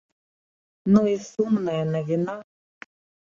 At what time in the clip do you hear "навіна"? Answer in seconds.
1.95-2.35